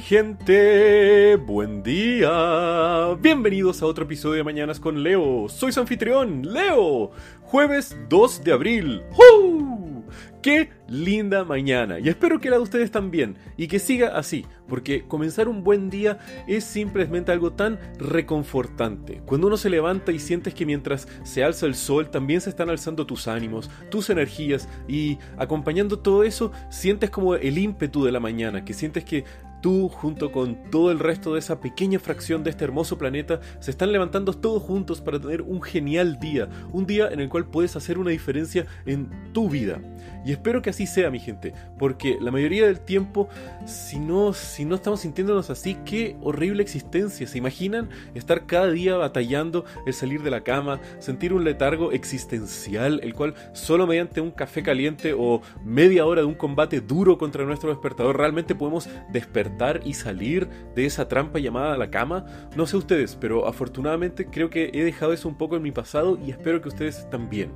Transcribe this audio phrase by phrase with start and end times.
[0.00, 1.36] gente?
[1.36, 3.14] Buen día.
[3.20, 5.48] Bienvenidos a otro episodio de Mañanas con Leo.
[5.48, 7.10] Soy su anfitrión, Leo.
[7.42, 9.02] Jueves 2 de abril.
[9.12, 10.02] ¡Uh!
[10.42, 11.98] ¡Qué linda mañana!
[11.98, 15.90] Y espero que la de ustedes también y que siga así, porque comenzar un buen
[15.90, 19.20] día es simplemente algo tan reconfortante.
[19.26, 22.70] Cuando uno se levanta y sientes que mientras se alza el sol también se están
[22.70, 28.20] alzando tus ánimos, tus energías y acompañando todo eso sientes como el ímpetu de la
[28.20, 29.24] mañana, que sientes que
[29.60, 33.70] Tú, junto con todo el resto de esa pequeña fracción de este hermoso planeta, se
[33.70, 37.74] están levantando todos juntos para tener un genial día, un día en el cual puedes
[37.74, 39.80] hacer una diferencia en tu vida.
[40.28, 43.30] Y espero que así sea, mi gente, porque la mayoría del tiempo,
[43.64, 47.26] si no, si no estamos sintiéndonos así, qué horrible existencia.
[47.26, 53.00] ¿Se imaginan estar cada día batallando el salir de la cama, sentir un letargo existencial,
[53.02, 57.46] el cual solo mediante un café caliente o media hora de un combate duro contra
[57.46, 59.48] nuestro despertador realmente podemos despertar?
[59.82, 62.26] y salir de esa trampa llamada la cama.
[62.54, 66.18] No sé ustedes, pero afortunadamente creo que he dejado eso un poco en mi pasado
[66.22, 67.50] y espero que ustedes también.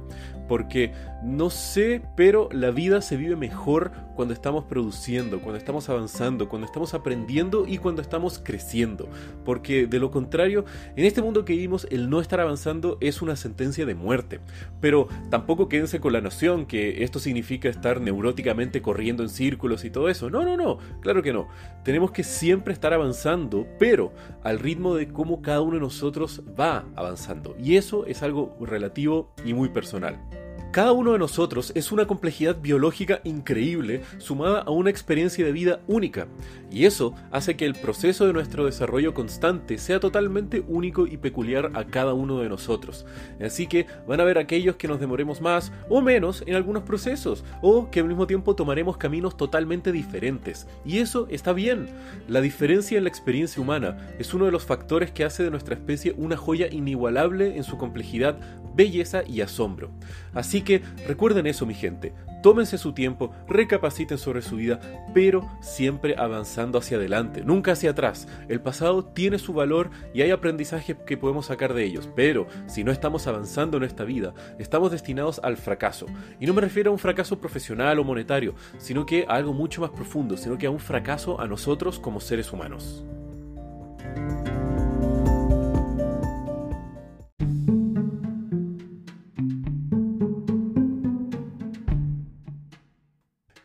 [0.48, 0.92] Porque
[1.22, 6.66] no sé, pero la vida se vive mejor cuando estamos produciendo, cuando estamos avanzando, cuando
[6.66, 9.08] estamos aprendiendo y cuando estamos creciendo.
[9.44, 13.34] Porque de lo contrario, en este mundo que vivimos, el no estar avanzando es una
[13.34, 14.38] sentencia de muerte.
[14.80, 19.90] Pero tampoco quédense con la noción que esto significa estar neuróticamente corriendo en círculos y
[19.90, 20.30] todo eso.
[20.30, 21.48] No, no, no, claro que no.
[21.82, 24.12] Tenemos que siempre estar avanzando, pero
[24.44, 27.56] al ritmo de cómo cada uno de nosotros va avanzando.
[27.58, 30.41] Y eso es algo relativo y muy personal.
[30.72, 35.80] Cada uno de nosotros es una complejidad biológica increíble sumada a una experiencia de vida
[35.86, 36.28] única,
[36.70, 41.72] y eso hace que el proceso de nuestro desarrollo constante sea totalmente único y peculiar
[41.74, 43.04] a cada uno de nosotros.
[43.38, 47.44] Así que van a haber aquellos que nos demoremos más o menos en algunos procesos,
[47.60, 51.90] o que al mismo tiempo tomaremos caminos totalmente diferentes, y eso está bien.
[52.28, 55.74] La diferencia en la experiencia humana es uno de los factores que hace de nuestra
[55.74, 58.38] especie una joya inigualable en su complejidad,
[58.74, 59.90] belleza y asombro.
[60.34, 62.12] Así que recuerden eso, mi gente.
[62.42, 64.80] Tómense su tiempo, recapaciten sobre su vida,
[65.14, 68.26] pero siempre avanzando hacia adelante, nunca hacia atrás.
[68.48, 72.82] El pasado tiene su valor y hay aprendizaje que podemos sacar de ellos, pero si
[72.82, 76.06] no estamos avanzando en esta vida, estamos destinados al fracaso.
[76.40, 79.80] Y no me refiero a un fracaso profesional o monetario, sino que a algo mucho
[79.80, 83.04] más profundo, sino que a un fracaso a nosotros como seres humanos.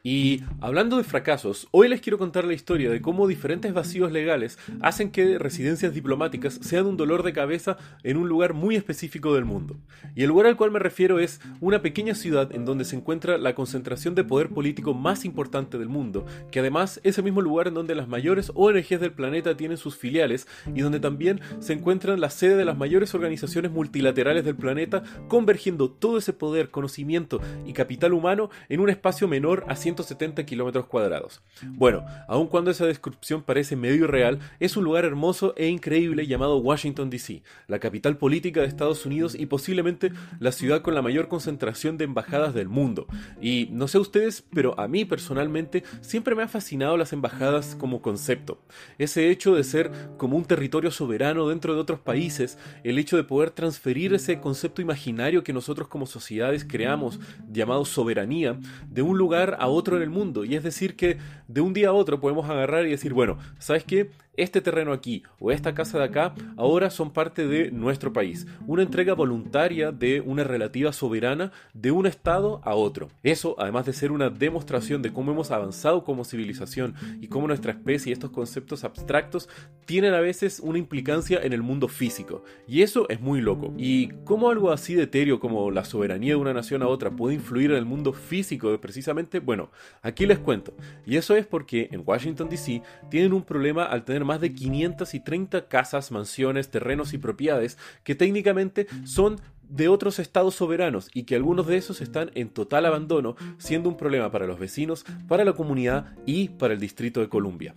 [0.10, 4.58] Y hablando de fracasos, hoy les quiero contar la historia de cómo diferentes vacíos legales
[4.80, 9.44] hacen que residencias diplomáticas sean un dolor de cabeza en un lugar muy específico del
[9.44, 9.76] mundo.
[10.16, 13.38] Y el lugar al cual me refiero es una pequeña ciudad en donde se encuentra
[13.38, 17.68] la concentración de poder político más importante del mundo, que además es el mismo lugar
[17.68, 22.22] en donde las mayores ONGs del planeta tienen sus filiales y donde también se encuentran
[22.22, 27.74] la sede de las mayores organizaciones multilaterales del planeta, convergiendo todo ese poder, conocimiento y
[27.74, 31.42] capital humano en un espacio menor a 100 170 kilómetros cuadrados.
[31.64, 36.58] Bueno, aun cuando esa descripción parece medio irreal, es un lugar hermoso e increíble llamado
[36.58, 41.28] Washington DC, la capital política de Estados Unidos y posiblemente la ciudad con la mayor
[41.28, 43.08] concentración de embajadas del mundo.
[43.42, 48.02] Y no sé ustedes, pero a mí personalmente siempre me han fascinado las embajadas como
[48.02, 48.60] concepto.
[48.98, 53.24] Ese hecho de ser como un territorio soberano dentro de otros países, el hecho de
[53.24, 57.20] poder transferir ese concepto imaginario que nosotros como sociedades creamos,
[57.52, 58.60] llamado soberanía,
[58.90, 60.44] de un lugar a otro en el mundo.
[60.44, 61.18] Y es decir que
[61.48, 64.10] de un día a otro podemos agarrar y decir, bueno, ¿sabes qué?
[64.38, 68.48] este terreno aquí o esta casa de acá ahora son parte de nuestro país.
[68.68, 73.10] Una entrega voluntaria de una relativa soberana de un estado a otro.
[73.24, 77.72] Eso, además de ser una demostración de cómo hemos avanzado como civilización y cómo nuestra
[77.72, 79.50] especie y estos conceptos abstractos
[79.86, 82.44] tienen a veces una implicancia en el mundo físico.
[82.68, 83.74] Y eso es muy loco.
[83.78, 87.34] Y cómo algo así de etéreo como la soberanía de una nación a otra puede
[87.34, 90.74] influir en el mundo físico precisamente, bueno, aquí les cuento.
[91.06, 95.68] Y eso es porque en Washington DC tienen un problema al tener más de 530
[95.68, 99.40] casas, mansiones, terrenos y propiedades que técnicamente son
[99.70, 103.98] de otros estados soberanos y que algunos de esos están en total abandono, siendo un
[103.98, 107.76] problema para los vecinos, para la comunidad y para el Distrito de Columbia.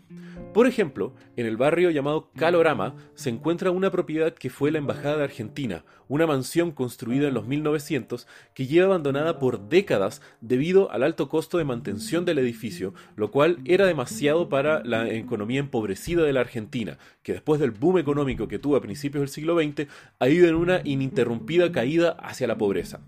[0.52, 5.18] Por ejemplo, en el barrio llamado Calorama se encuentra una propiedad que fue la Embajada
[5.18, 11.04] de Argentina, una mansión construida en los 1900 que lleva abandonada por décadas debido al
[11.04, 16.32] alto costo de mantención del edificio, lo cual era demasiado para la economía empobrecida de
[16.32, 19.86] la Argentina, que después del boom económico que tuvo a principios del siglo XX
[20.18, 23.00] ha ido en una ininterrumpida caída hacia la pobreza.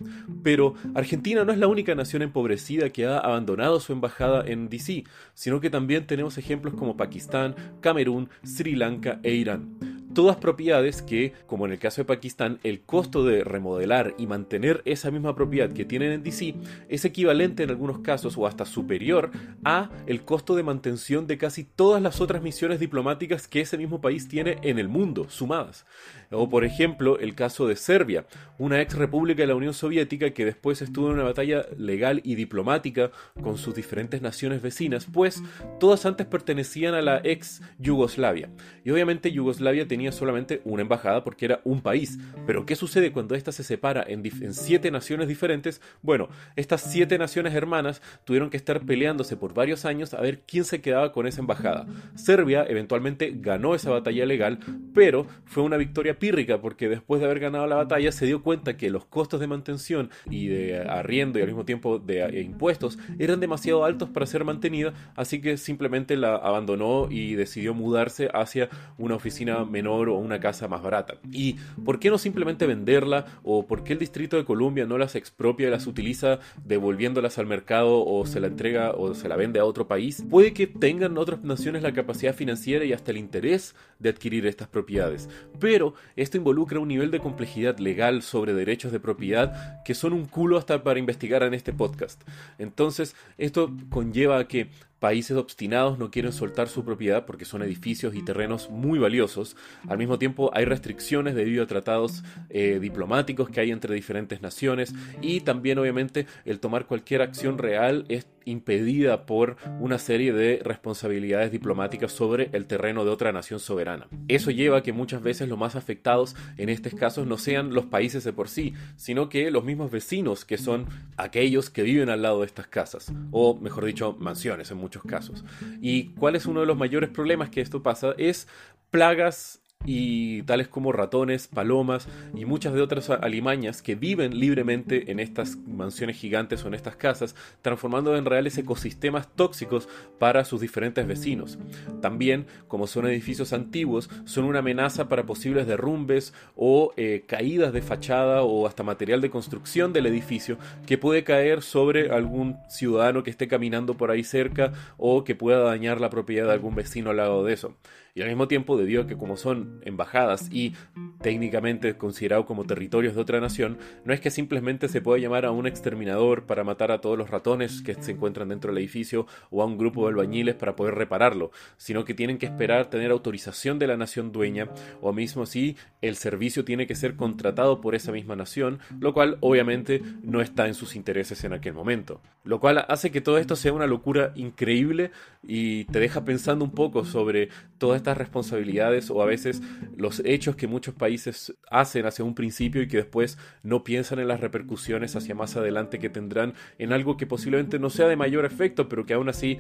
[0.43, 5.05] Pero Argentina no es la única nación empobrecida que ha abandonado su embajada en DC,
[5.35, 9.77] sino que también tenemos ejemplos como Pakistán, Camerún, Sri Lanka e Irán
[10.13, 14.83] todas propiedades que, como en el caso de Pakistán, el costo de remodelar y mantener
[14.85, 16.55] esa misma propiedad que tienen en DC
[16.89, 19.31] es equivalente en algunos casos o hasta superior
[19.65, 24.01] a el costo de mantención de casi todas las otras misiones diplomáticas que ese mismo
[24.01, 25.87] país tiene en el mundo, sumadas.
[26.33, 28.27] O por ejemplo, el caso de Serbia,
[28.59, 32.35] una ex república de la Unión Soviética que después estuvo en una batalla legal y
[32.35, 33.11] diplomática
[33.43, 35.43] con sus diferentes naciones vecinas, pues
[35.79, 38.51] todas antes pertenecían a la ex Yugoslavia.
[38.85, 42.19] Y obviamente Yugoslavia tenía solamente una embajada porque era un país.
[42.47, 45.81] Pero ¿qué sucede cuando ésta se separa en, en siete naciones diferentes?
[46.03, 50.65] Bueno, estas siete naciones hermanas tuvieron que estar peleándose por varios años a ver quién
[50.65, 51.87] se quedaba con esa embajada.
[52.15, 54.59] Serbia eventualmente ganó esa batalla legal,
[54.95, 58.77] pero fue una victoria pírrica porque después de haber ganado la batalla se dio cuenta
[58.77, 62.97] que los costos de mantención y de arriendo y al mismo tiempo de eh, impuestos
[63.19, 68.69] eran demasiado altos para ser mantenida, así que simplemente la abandonó y decidió mudarse hacia
[68.99, 71.15] una oficina menor o una casa más barata.
[71.33, 75.17] ¿Y por qué no simplemente venderla o por qué el Distrito de Columbia no las
[75.17, 79.59] expropia y las utiliza devolviéndolas al mercado o se la entrega o se la vende
[79.59, 80.25] a otro país?
[80.31, 84.69] Puede que tengan otras naciones la capacidad financiera y hasta el interés de adquirir estas
[84.69, 85.29] propiedades,
[85.59, 90.27] pero esto involucra un nivel de complejidad legal sobre derechos de propiedad que son un
[90.27, 92.21] culo hasta para investigar en este podcast.
[92.59, 94.69] Entonces, esto conlleva a que
[95.03, 99.57] países obstinados no quieren soltar su propiedad porque son edificios y terrenos muy valiosos.
[99.89, 104.95] Al mismo tiempo hay restricciones debido a tratados eh, diplomáticos que hay entre diferentes naciones
[105.21, 111.53] y también obviamente el tomar cualquier acción real es impedida por una serie de responsabilidades
[111.53, 114.09] diplomáticas sobre el terreno de otra nación soberana.
[114.29, 117.87] Eso lleva a que muchas veces los más afectados en estos casos no sean los
[117.87, 122.23] países de por sí, sino que los mismos vecinos que son aquellos que viven al
[122.23, 125.45] lado de estas casas, o mejor dicho, mansiones muchos casos.
[125.81, 128.15] ¿Y cuál es uno de los mayores problemas que esto pasa?
[128.19, 128.47] Es
[128.91, 135.21] plagas y tales como ratones, palomas y muchas de otras alimañas que viven libremente en
[135.21, 139.89] estas mansiones gigantes o en estas casas, transformando en reales ecosistemas tóxicos
[140.19, 141.59] para sus diferentes vecinos.
[142.01, 147.83] También, como son edificios antiguos, son una amenaza para posibles derrumbes o eh, caídas de
[147.83, 153.31] fachada o hasta material de construcción del edificio que puede caer sobre algún ciudadano que
[153.31, 157.17] esté caminando por ahí cerca o que pueda dañar la propiedad de algún vecino al
[157.17, 157.77] lado de eso
[158.15, 160.75] y al mismo tiempo, debido a que como son embajadas y
[161.23, 165.51] técnicamente considerados como territorios de otra nación, no es que simplemente se pueda llamar a
[165.51, 169.63] un exterminador para matar a todos los ratones que se encuentran dentro del edificio o
[169.63, 173.79] a un grupo de albañiles para poder repararlo, sino que tienen que esperar tener autorización
[173.79, 174.69] de la nación dueña
[175.01, 179.39] o mismo si el servicio tiene que ser contratado por esa misma nación, lo cual
[179.41, 182.21] obviamente no está en sus intereses en aquel momento.
[182.45, 185.13] Lo cual hace que todo esto sea una locura increíble
[185.45, 187.49] y te deja pensando un poco sobre
[187.79, 189.63] todas estas responsabilidades o a veces
[189.97, 194.29] los hechos que muchos países hacen hacia un principio y que después no piensan en
[194.29, 198.45] las repercusiones hacia más adelante que tendrán en algo que posiblemente no sea de mayor
[198.45, 199.59] efecto, pero que aún así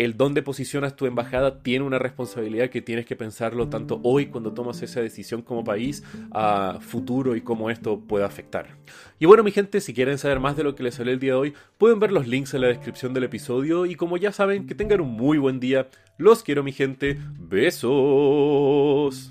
[0.00, 4.54] el dónde posicionas tu embajada tiene una responsabilidad que tienes que pensarlo tanto hoy cuando
[4.54, 6.02] tomas esa decisión como país
[6.32, 8.78] a futuro y cómo esto puede afectar.
[9.18, 11.32] Y bueno mi gente, si quieren saber más de lo que les salió el día
[11.32, 14.66] de hoy, pueden ver los links en la descripción del episodio y como ya saben,
[14.66, 15.88] que tengan un muy buen día.
[16.16, 17.18] Los quiero mi gente.
[17.38, 19.30] Besos.